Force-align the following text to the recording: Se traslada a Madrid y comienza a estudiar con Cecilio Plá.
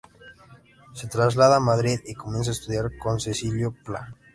Se 0.95 1.05
traslada 1.07 1.57
a 1.57 1.67
Madrid 1.69 1.99
y 2.07 2.15
comienza 2.15 2.49
a 2.49 2.53
estudiar 2.55 2.89
con 2.97 3.19
Cecilio 3.19 3.71
Plá. 3.85 4.11